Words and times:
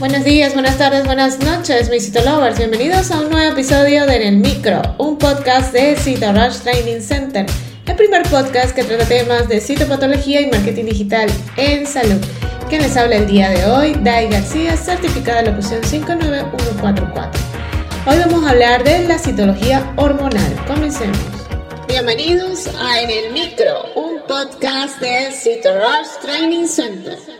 Buenos 0.00 0.24
días, 0.24 0.54
buenas 0.54 0.78
tardes, 0.78 1.04
buenas 1.04 1.40
noches, 1.40 1.90
mis 1.90 2.06
Citolovers. 2.06 2.56
Bienvenidos 2.56 3.10
a 3.10 3.20
un 3.20 3.28
nuevo 3.28 3.52
episodio 3.52 4.06
de 4.06 4.16
En 4.16 4.22
el 4.22 4.36
Micro, 4.38 4.80
un 4.96 5.18
podcast 5.18 5.74
de 5.74 5.94
Rush 5.94 6.60
Training 6.60 7.02
Center, 7.02 7.44
el 7.84 7.96
primer 7.96 8.22
podcast 8.30 8.74
que 8.74 8.82
trata 8.82 9.04
temas 9.04 9.46
de 9.46 9.60
citopatología 9.60 10.40
y 10.40 10.50
marketing 10.50 10.86
digital 10.86 11.30
en 11.58 11.86
salud. 11.86 12.18
Quien 12.70 12.80
les 12.80 12.96
habla 12.96 13.16
el 13.16 13.26
día 13.26 13.50
de 13.50 13.66
hoy, 13.66 13.94
Dai 14.02 14.30
García, 14.30 14.74
certificada 14.74 15.42
de 15.42 15.50
locución 15.50 15.82
59144. 15.82 17.42
Hoy 18.06 18.18
vamos 18.20 18.46
a 18.46 18.50
hablar 18.52 18.82
de 18.82 19.06
la 19.06 19.18
citología 19.18 19.92
hormonal. 19.96 20.64
Comencemos. 20.66 21.18
Bienvenidos 21.88 22.68
a 22.68 23.02
En 23.02 23.10
el 23.10 23.32
Micro, 23.34 23.84
un 23.96 24.22
podcast 24.26 24.98
de 24.98 25.28
Rush 25.28 26.22
Training 26.22 26.66
Center. 26.66 27.39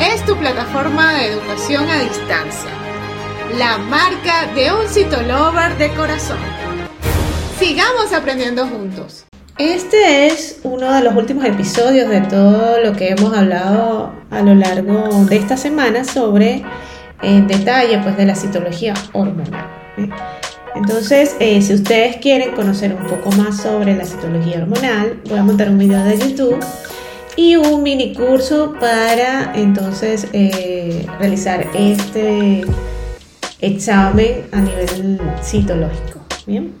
es 0.00 0.24
tu 0.24 0.36
plataforma 0.36 1.14
de 1.14 1.26
educación 1.26 1.88
a 1.88 2.00
distancia, 2.00 2.70
la 3.58 3.78
marca 3.78 4.46
de 4.54 4.72
un 4.72 4.88
citolover 4.88 5.76
de 5.78 5.90
corazón. 5.94 6.38
Sigamos 7.58 8.12
aprendiendo 8.12 8.66
juntos. 8.66 9.24
Este 9.58 10.26
es 10.26 10.60
uno 10.62 10.92
de 10.92 11.02
los 11.02 11.14
últimos 11.14 11.44
episodios 11.44 12.08
de 12.08 12.22
todo 12.22 12.80
lo 12.80 12.94
que 12.94 13.10
hemos 13.10 13.36
hablado 13.36 14.12
a 14.30 14.42
lo 14.42 14.54
largo 14.54 15.24
de 15.26 15.36
esta 15.36 15.56
semana 15.56 16.04
sobre 16.04 16.64
en 17.22 17.46
detalle 17.46 17.98
pues, 17.98 18.16
de 18.16 18.26
la 18.26 18.34
citología 18.34 18.94
hormonal. 19.12 19.68
Entonces, 20.74 21.36
eh, 21.38 21.60
si 21.60 21.74
ustedes 21.74 22.16
quieren 22.16 22.54
conocer 22.54 22.94
un 22.94 23.06
poco 23.06 23.30
más 23.32 23.58
sobre 23.58 23.94
la 23.94 24.06
citología 24.06 24.58
hormonal, 24.58 25.20
voy 25.28 25.38
a 25.38 25.42
montar 25.42 25.68
un 25.68 25.78
video 25.78 26.02
de 26.02 26.18
YouTube 26.18 26.58
y 27.36 27.56
un 27.56 27.82
mini 27.82 28.14
curso 28.14 28.74
para 28.78 29.52
entonces 29.54 30.26
eh, 30.32 31.06
realizar 31.18 31.66
este 31.74 32.62
examen 33.60 34.46
a 34.52 34.60
nivel 34.60 35.20
citológico. 35.42 36.20
Bien. 36.46 36.72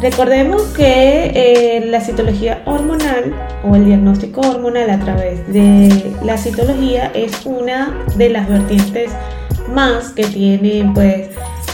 Recordemos 0.00 0.62
que 0.76 1.32
eh, 1.34 1.86
la 1.86 2.02
citología 2.02 2.62
hormonal 2.66 3.34
o 3.64 3.74
el 3.74 3.86
diagnóstico 3.86 4.42
hormonal 4.42 4.90
a 4.90 4.98
través 4.98 5.46
de 5.50 6.12
la 6.22 6.36
citología 6.36 7.10
es 7.14 7.46
una 7.46 8.04
de 8.16 8.28
las 8.28 8.46
vertientes 8.46 9.10
más 9.72 10.10
que 10.10 10.24
tienen 10.24 10.92
pues 10.92 11.28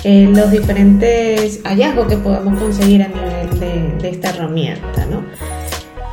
eh, 0.05 0.29
los 0.33 0.53
diferentes 0.53 1.61
hallazgos 1.65 2.07
que 2.07 2.17
podemos 2.17 2.59
conseguir 2.61 3.03
a 3.03 3.09
nivel 3.09 3.99
de, 4.01 4.09
esta 4.09 4.31
herramienta. 4.31 5.07
¿no? 5.07 5.25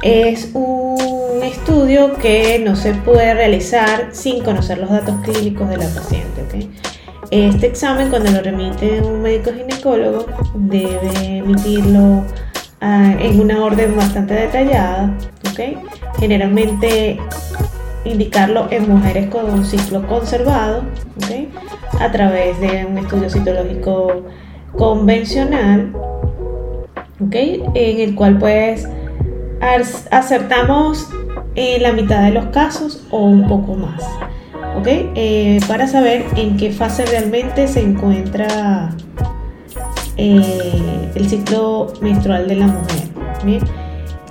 Es 0.01 0.49
un 0.53 1.18
estudio 1.43 2.13
que 2.15 2.59
no 2.59 2.75
se 2.75 2.93
puede 2.93 3.33
realizar 3.33 4.09
sin 4.11 4.43
conocer 4.43 4.77
los 4.77 4.89
datos 4.89 5.15
clínicos 5.23 5.69
de 5.69 5.77
la 5.77 5.87
paciente. 5.87 6.69
Este 7.31 7.67
examen 7.67 8.09
cuando 8.09 8.31
lo 8.31 8.41
remite 8.41 9.01
un 9.01 9.21
médico 9.21 9.51
ginecólogo 9.51 10.25
debe 10.55 11.37
emitirlo 11.37 12.23
ah, 12.81 13.13
en 13.19 13.39
una 13.39 13.63
orden 13.63 13.95
bastante 13.95 14.33
detallada. 14.33 15.15
Generalmente 16.17 17.19
indicarlo 18.05 18.67
en 18.71 18.89
mujeres 18.89 19.29
con 19.29 19.49
un 19.49 19.65
ciclo 19.65 20.07
conservado, 20.07 20.83
a 21.99 22.11
través 22.11 22.59
de 22.59 22.85
un 22.85 22.97
estudio 22.97 23.29
citológico 23.29 24.23
convencional, 24.77 25.91
en 27.31 27.99
el 27.99 28.15
cual 28.15 28.37
pues 28.37 28.87
acertamos 30.11 31.09
en 31.55 31.83
la 31.83 31.91
mitad 31.93 32.23
de 32.23 32.31
los 32.31 32.45
casos 32.47 33.03
o 33.11 33.25
un 33.25 33.47
poco 33.47 33.75
más, 33.75 34.03
eh, 34.85 35.59
para 35.67 35.87
saber 35.87 36.25
en 36.35 36.57
qué 36.57 36.71
fase 36.71 37.05
realmente 37.05 37.67
se 37.67 37.81
encuentra 37.81 38.91
eh, 40.17 41.11
el 41.15 41.29
ciclo 41.29 41.93
menstrual 42.01 42.47
de 42.47 42.55
la 42.55 42.67
mujer. 42.67 43.09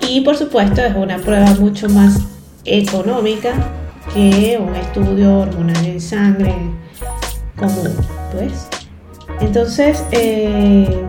Y 0.01 0.21
por 0.23 0.37
supuesto 0.37 0.81
es 0.83 0.95
una 0.95 1.19
prueba 1.19 1.55
mucho 1.61 1.89
más 1.89 2.21
económica 2.65 3.53
que 4.15 4.59
un 4.61 4.75
estudio 4.75 5.41
hormonal 5.41 5.85
en 5.85 6.01
sangre 6.01 6.55
común, 7.57 7.95
pues. 8.33 8.69
Entonces, 9.41 10.03
eh, 10.13 11.05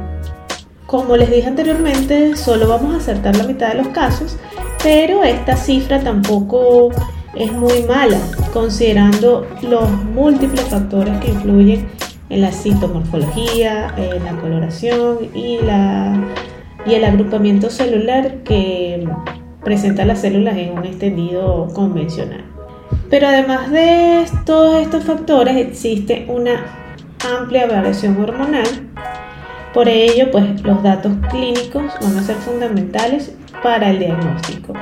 como 0.86 1.16
les 1.16 1.31
dije 1.31 1.47
anteriormente, 1.47 2.36
solo 2.36 2.68
vamos 2.68 2.94
a 2.94 2.97
acertar 2.97 3.36
la 3.36 3.44
mitad 3.44 3.70
de 3.70 3.76
los 3.76 3.88
casos, 3.90 4.38
pero 4.84 5.23
esta 5.23 5.56
cifra 5.56 6.00
tampoco 6.00 6.90
es 7.35 7.51
muy 7.51 7.84
mala, 7.84 8.19
considerando 8.53 9.47
los 9.62 9.90
múltiples 9.91 10.66
factores 10.66 11.17
que 11.19 11.29
influyen 11.29 11.88
en 12.29 12.41
la 12.41 12.51
citomorfología, 12.51 13.94
en 13.97 14.23
la 14.23 14.34
coloración 14.40 15.17
y, 15.34 15.59
la, 15.59 16.16
y 16.85 16.94
el 16.94 17.03
agrupamiento 17.03 17.69
celular 17.69 18.44
que 18.44 19.07
presenta 19.63 20.06
las 20.06 20.22
células 20.22 20.57
en 20.57 20.78
un 20.78 20.85
extendido 20.85 21.67
convencional. 21.73 22.46
Pero 23.09 23.28
además 23.28 23.72
de 23.72 24.25
todos 24.46 24.81
estos 24.81 25.03
factores 25.03 25.57
existe 25.57 26.25
una 26.29 26.66
amplia 27.40 27.67
variación 27.67 28.22
hormonal. 28.22 28.89
Por 29.74 29.88
ello, 29.88 30.31
pues 30.31 30.62
los 30.63 30.81
datos 30.81 31.13
clínicos 31.30 31.94
van 32.02 32.18
a 32.18 32.24
ser 32.24 32.35
fundamentales 32.38 33.34
para 33.62 33.91
el 33.91 34.00
diagnóstico. 34.00 34.74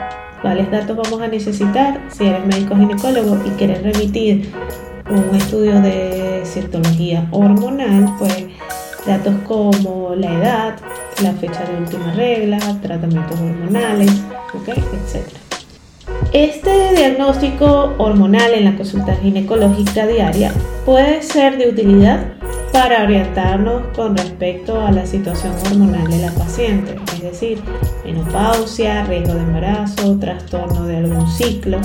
¿Cuáles 0.41 0.71
datos 0.71 0.95
vamos 0.95 1.21
a 1.21 1.27
necesitar? 1.27 1.99
Si 2.09 2.25
eres 2.25 2.45
médico 2.45 2.75
ginecólogo 2.75 3.37
y 3.45 3.49
quieres 3.51 3.83
remitir 3.83 4.51
un 5.09 5.35
estudio 5.35 5.81
de 5.81 6.41
citología 6.45 7.27
hormonal, 7.31 8.13
pues 8.17 8.45
datos 9.05 9.33
como 9.45 10.13
la 10.15 10.33
edad, 10.33 10.75
la 11.23 11.33
fecha 11.33 11.65
de 11.65 11.77
última 11.77 12.13
regla, 12.13 12.59
tratamientos 12.81 13.39
hormonales, 13.39 14.11
etc. 14.53 15.27
Este 16.33 16.95
diagnóstico 16.95 17.93
hormonal 17.97 18.53
en 18.53 18.65
la 18.65 18.75
consulta 18.75 19.15
ginecológica 19.15 20.05
diaria 20.05 20.53
puede 20.85 21.21
ser 21.23 21.57
de 21.57 21.69
utilidad 21.69 22.36
para 22.77 23.05
orientarnos 23.05 23.81
con 23.95 24.15
respecto 24.15 24.79
a 24.79 24.91
la 24.91 25.03
situación 25.03 25.51
hormonal 25.65 26.07
de 26.11 26.19
la 26.19 26.31
paciente, 26.33 26.95
es 27.15 27.23
decir, 27.23 27.59
menopausia, 28.05 29.03
riesgo 29.05 29.33
de 29.33 29.41
embarazo, 29.41 30.15
trastorno 30.19 30.85
de 30.85 30.97
algún 30.97 31.27
ciclo, 31.27 31.81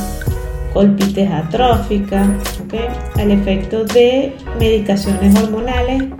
colpites 0.75 1.31
atróficas, 1.31 2.29
¿okay? 2.63 2.89
al 3.19 3.31
efecto 3.31 3.85
de 3.85 4.37
medicaciones 4.59 5.35
hormonales 5.43 6.11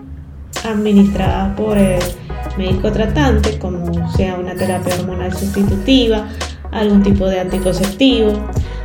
administradas 0.65 1.55
por 1.55 1.77
el 1.77 2.01
médico 2.57 2.91
tratante, 2.91 3.59
como 3.59 4.11
sea 4.17 4.37
una 4.37 4.55
terapia 4.55 4.95
hormonal 4.95 5.37
sustitutiva, 5.37 6.29
algún 6.71 7.03
tipo 7.03 7.27
de 7.27 7.41
anticonceptivo, 7.41 8.41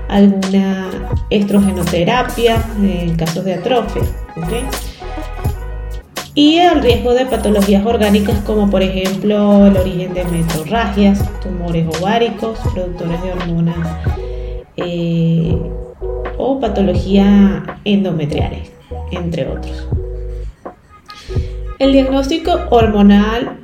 alguna 0.10 0.90
estrogenoterapia 1.30 2.62
en 2.78 3.16
casos 3.16 3.46
de 3.46 3.54
atrofia. 3.54 4.04
Y 6.38 6.60
el 6.60 6.84
riesgo 6.84 7.16
de 7.16 7.26
patologías 7.26 7.84
orgánicas 7.84 8.38
como 8.46 8.70
por 8.70 8.84
ejemplo 8.84 9.66
el 9.66 9.76
origen 9.76 10.14
de 10.14 10.24
metorragias, 10.26 11.20
tumores 11.40 11.88
ováricos, 11.98 12.60
productores 12.76 13.24
de 13.24 13.32
hormonas 13.32 13.98
eh, 14.76 15.58
o 16.38 16.60
patología 16.60 17.80
endometriales, 17.86 18.72
entre 19.10 19.48
otros. 19.48 19.88
El 21.80 21.94
diagnóstico 21.94 22.56
hormonal 22.70 23.58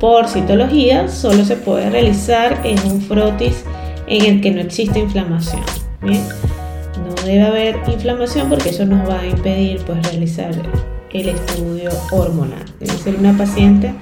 por 0.00 0.28
citología 0.28 1.08
solo 1.08 1.44
se 1.44 1.56
puede 1.56 1.90
realizar 1.90 2.62
en 2.64 2.78
un 2.90 3.02
frotis 3.02 3.62
en 4.06 4.24
el 4.24 4.40
que 4.40 4.52
no 4.52 4.62
existe 4.62 5.00
inflamación. 5.00 5.60
No 6.00 7.26
debe 7.26 7.42
haber 7.42 7.80
inflamación 7.88 8.48
porque 8.48 8.70
eso 8.70 8.86
nos 8.86 9.06
va 9.06 9.20
a 9.20 9.26
impedir 9.26 9.82
pues, 9.84 10.02
realizar 10.02 10.54
el 11.12 11.28
estudio 11.30 11.90
hormonal. 12.10 12.64
Debe 12.80 12.92
ser 12.98 13.16
una 13.16 13.36
paciente 13.36 13.94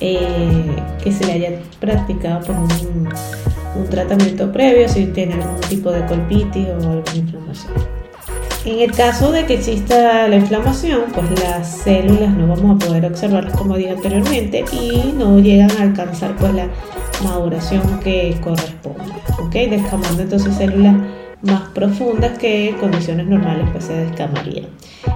eh, 0.00 0.76
que 1.02 1.12
se 1.12 1.24
le 1.26 1.32
haya 1.32 1.60
practicado 1.80 2.44
por 2.44 2.56
un, 2.56 3.08
un, 3.76 3.88
tratamiento 3.88 4.50
previo 4.52 4.88
sin 4.88 5.12
tener 5.12 5.40
algún 5.40 5.60
tipo 5.60 5.90
de 5.90 6.04
colpitis 6.06 6.66
o 6.68 6.72
alguna 6.74 7.14
inflamación. 7.14 7.72
En 8.64 8.78
el 8.78 8.92
caso 8.92 9.32
de 9.32 9.44
que 9.44 9.54
exista 9.54 10.28
la 10.28 10.36
inflamación, 10.36 11.02
pues 11.12 11.28
las 11.40 11.78
células 11.78 12.30
no 12.30 12.46
vamos 12.46 12.76
a 12.76 12.86
poder 12.86 13.06
observarlas 13.06 13.56
como 13.56 13.76
dije 13.76 13.90
anteriormente 13.90 14.64
y 14.72 15.12
no 15.16 15.40
llegan 15.40 15.70
a 15.72 15.82
alcanzar 15.82 16.36
pues 16.36 16.54
la 16.54 16.68
maduración 17.24 17.82
que 18.00 18.36
corresponde, 18.40 19.12
¿ok? 19.40 19.52
Descamando 19.52 20.22
entonces 20.22 20.54
células 20.54 20.94
más 21.42 21.68
profundas 21.70 22.38
que 22.38 22.74
condiciones 22.80 23.26
normales 23.26 23.66
pues 23.72 23.84
se 23.84 23.94
descamarían. 23.94 24.66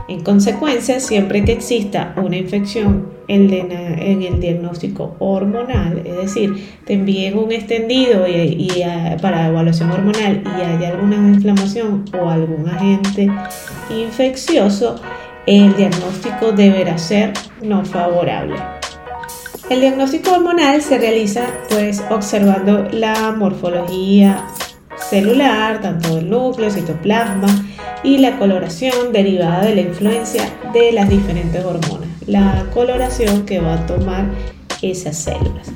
En 0.08 0.22
consecuencia, 0.22 1.00
siempre 1.00 1.44
que 1.44 1.52
exista 1.52 2.14
una 2.16 2.36
infección 2.36 3.16
en 3.28 4.22
el 4.22 4.40
diagnóstico 4.40 5.16
hormonal, 5.18 6.02
es 6.04 6.16
decir, 6.16 6.78
te 6.84 6.94
envíen 6.94 7.36
un 7.36 7.50
extendido 7.50 8.26
y, 8.28 8.70
para 9.20 9.48
evaluación 9.48 9.90
hormonal 9.90 10.42
y 10.44 10.60
hay 10.60 10.84
alguna 10.84 11.16
inflamación 11.16 12.04
o 12.20 12.28
algún 12.28 12.68
agente 12.68 13.28
infeccioso, 13.90 14.96
el 15.46 15.76
diagnóstico 15.76 16.52
deberá 16.52 16.98
ser 16.98 17.32
no 17.62 17.84
favorable. 17.84 18.56
El 19.70 19.80
diagnóstico 19.80 20.32
hormonal 20.32 20.80
se 20.82 20.98
realiza 20.98 21.46
pues 21.68 22.00
observando 22.10 22.88
la 22.92 23.32
morfología 23.32 24.44
celular, 25.08 25.80
tanto 25.80 26.16
del 26.16 26.30
núcleo, 26.30 26.70
citoplasma 26.70 27.48
y 28.02 28.18
la 28.18 28.38
coloración 28.38 29.12
derivada 29.12 29.64
de 29.64 29.74
la 29.74 29.80
influencia 29.82 30.42
de 30.72 30.92
las 30.92 31.08
diferentes 31.08 31.64
hormonas, 31.64 32.08
la 32.26 32.66
coloración 32.72 33.44
que 33.46 33.60
va 33.60 33.74
a 33.74 33.86
tomar 33.86 34.26
esas 34.82 35.16
células. 35.16 35.72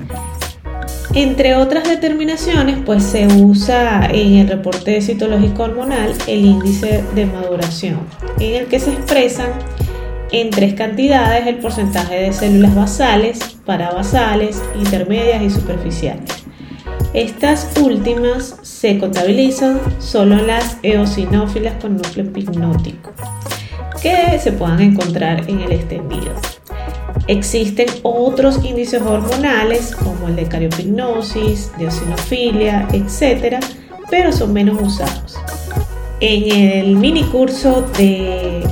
Entre 1.15 1.57
otras 1.57 1.89
determinaciones, 1.89 2.79
pues 2.87 3.03
se 3.03 3.27
usa 3.27 4.09
en 4.13 4.35
el 4.37 4.49
reporte 4.49 5.01
citológico 5.01 5.65
hormonal 5.65 6.15
el 6.29 6.45
índice 6.45 7.03
de 7.17 7.27
maduración, 7.27 7.99
en 8.39 8.55
el 8.55 8.67
que 8.67 8.79
se 8.79 8.93
expresan 8.93 9.51
en 10.31 10.51
tres 10.51 10.75
cantidades 10.75 11.49
el 11.49 11.57
porcentaje 11.57 12.15
de 12.15 12.33
células 12.33 12.77
basales, 12.77 13.41
parabasales, 13.67 14.63
intermedias 14.79 15.43
y 15.43 15.51
superficiales. 15.51 16.40
Estas 17.13 17.77
últimas 17.83 18.57
se 18.63 18.97
contabilizan 18.99 19.81
solo 19.99 20.37
las 20.37 20.79
eosinófilas 20.85 21.75
con 21.83 21.97
núcleo 21.97 22.27
hipnótico 22.37 23.11
que 24.01 24.39
se 24.39 24.53
puedan 24.53 24.81
encontrar 24.81 25.51
en 25.51 25.61
el 25.61 25.73
extendido. 25.73 26.33
Existen 27.27 27.89
otros 28.05 28.65
índices 28.65 29.03
hormonales 29.03 29.95
como 29.97 30.29
el 30.29 30.37
de 30.37 30.45
cariopignosis, 30.45 31.73
de 31.79 31.87
eosinofilia, 31.87 32.87
etc., 32.93 33.57
pero 34.09 34.33
son 34.33 34.53
menos 34.53 34.81
usados. 34.81 35.37
En 36.21 36.51
el 36.53 36.97
mini 36.97 37.25
curso 37.25 37.83
de 37.99 38.63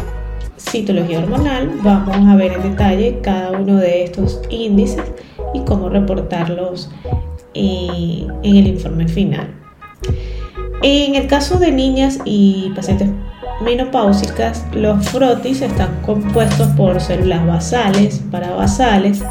citología 0.58 1.19
hormonal 1.19 1.73
vamos 1.82 2.29
a 2.29 2.37
ver 2.37 2.52
en 2.52 2.62
detalle 2.62 3.19
cada 3.20 3.50
uno 3.50 3.76
de 3.76 4.05
estos 4.05 4.41
índices 4.49 5.05
y 5.55 5.61
cómo 5.64 5.88
reportarlos 5.88 6.88
en 7.55 8.56
el 8.56 8.67
informe 8.67 9.09
final. 9.09 9.55
En 10.83 11.17
el 11.17 11.27
caso 11.27 11.59
de 11.59 11.73
niñas 11.73 12.21
y 12.25 12.71
pacientes 12.75 13.09
menopáusicas, 13.62 14.65
los 14.73 15.09
frotis 15.09 15.62
están 15.62 16.00
compuestos 16.06 16.69
por 16.69 17.00
células 17.00 17.45
basales, 17.47 18.23
parabasales, 18.31 19.23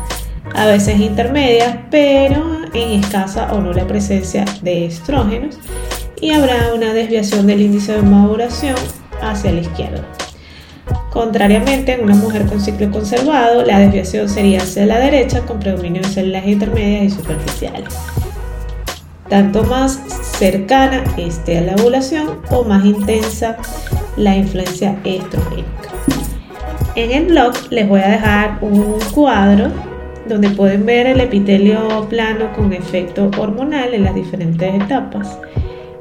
a 0.56 0.66
veces 0.66 1.00
intermedias, 1.00 1.78
pero 1.90 2.44
en 2.74 3.04
escasa 3.04 3.54
o 3.54 3.62
nula 3.62 3.88
presencia 3.88 4.46
de 4.62 4.86
estrógenos 4.86 5.58
y 6.20 6.32
habrá 6.32 6.74
una 6.74 6.94
desviación 6.94 7.48
del 7.48 7.62
índice 7.62 7.94
de 7.94 8.02
maduración 8.02 8.76
hacia 9.22 9.52
la 9.52 9.62
izquierda. 9.62 10.04
Contrariamente, 11.12 11.94
en 11.94 12.04
una 12.04 12.16
mujer 12.16 12.46
con 12.46 12.60
ciclo 12.60 12.92
conservado, 12.92 13.64
la 13.64 13.80
desviación 13.80 14.30
sería 14.30 14.60
hacia 14.60 14.86
la 14.86 15.00
derecha 15.00 15.42
con 15.42 15.60
predominio 15.60 16.02
de 16.02 16.10
células 16.10 16.46
intermedias 16.46 17.04
y 17.04 17.10
superficiales. 17.10 17.96
Tanto 19.30 19.64
más 19.64 20.00
cercana 20.38 21.04
esté 21.18 21.58
a 21.58 21.62
la 21.62 21.76
ovulación 21.76 22.40
o 22.52 22.64
más 22.64 22.86
intensa 22.86 23.58
la 24.16 24.36
influencia 24.36 24.98
estrogénica. 25.04 25.68
En 26.96 27.12
el 27.12 27.26
blog 27.26 27.54
les 27.70 27.88
voy 27.88 28.02
a 28.02 28.08
dejar 28.10 28.58
un 28.62 28.98
cuadro 29.14 29.70
donde 30.28 30.50
pueden 30.50 30.86
ver 30.86 31.08
el 31.08 31.20
epitelio 31.20 32.08
plano 32.10 32.52
con 32.54 32.74
efecto 32.74 33.30
hormonal 33.38 33.94
en 33.94 34.04
las 34.04 34.16
diferentes 34.16 34.76
etapas. 34.76 35.38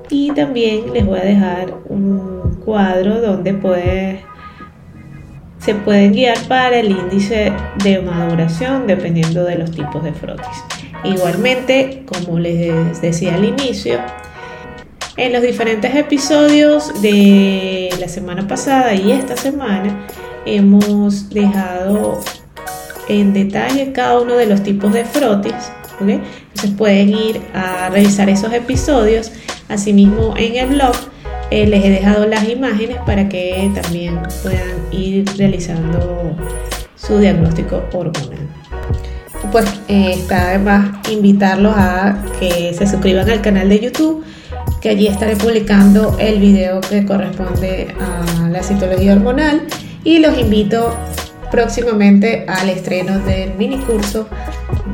Y 0.09 0.31
también 0.32 0.93
les 0.93 1.05
voy 1.05 1.19
a 1.19 1.25
dejar 1.25 1.75
un 1.88 2.61
cuadro 2.64 3.20
donde 3.20 3.55
puede 3.55 4.25
se 5.67 5.75
pueden 5.75 6.13
guiar 6.13 6.39
para 6.47 6.79
el 6.79 6.93
índice 6.93 7.53
de 7.83 8.01
maduración 8.01 8.87
dependiendo 8.87 9.43
de 9.43 9.57
los 9.57 9.73
tipos 9.73 10.05
de 10.05 10.13
frotis. 10.13 10.47
Igualmente, 11.03 12.05
como 12.07 12.39
les 12.39 13.01
decía 13.01 13.35
al 13.35 13.45
inicio, 13.45 13.99
en 15.17 15.33
los 15.33 15.43
diferentes 15.43 15.93
episodios 15.97 17.03
de 17.03 17.91
la 17.99 18.07
semana 18.07 18.47
pasada 18.47 18.95
y 18.95 19.11
esta 19.11 19.37
semana 19.37 20.07
hemos 20.45 21.31
dejado 21.31 22.21
en 23.09 23.35
detalle 23.35 23.91
cada 23.91 24.21
uno 24.21 24.37
de 24.37 24.47
los 24.47 24.62
tipos 24.62 24.93
de 24.93 25.05
frotis. 25.05 25.73
Entonces 25.99 26.71
pueden 26.79 27.09
ir 27.09 27.41
a 27.55 27.89
revisar 27.89 28.31
esos 28.31 28.53
episodios. 28.53 29.33
Asimismo 29.69 30.37
en 30.37 30.55
el 30.55 30.69
blog 30.69 30.95
eh, 31.51 31.67
les 31.67 31.85
he 31.85 31.91
dejado 31.91 32.27
las 32.27 32.49
imágenes 32.49 32.99
para 33.07 33.29
que 33.29 33.71
también 33.81 34.21
puedan 34.43 34.77
ir 34.91 35.25
realizando 35.37 36.37
su 36.97 37.19
diagnóstico 37.19 37.83
hormonal. 37.93 38.49
Pues 39.53 39.67
eh, 39.89 40.13
está 40.15 40.49
además 40.51 40.91
invitarlos 41.11 41.75
a 41.77 42.23
que 42.41 42.75
se 42.75 42.87
suscriban 42.87 43.31
al 43.31 43.43
canal 43.43 43.69
de 43.69 43.81
YouTube, 43.81 44.25
que 44.81 44.91
allí 44.91 45.07
estaré 45.07 45.37
publicando 45.37 46.17
el 46.19 46.41
video 46.41 46.81
que 46.81 47.05
corresponde 47.05 47.95
a 48.01 48.49
la 48.49 48.63
citología 48.63 49.13
hormonal 49.13 49.63
y 50.05 50.19
los 50.19 50.37
invito 50.39 50.97
próximamente 51.51 52.45
al 52.49 52.69
estreno 52.71 53.19
del 53.21 53.55
mini 53.55 53.79
curso 53.79 54.29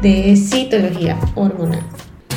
de 0.03 0.37
citología 0.37 1.19
hormonal. 1.35 1.83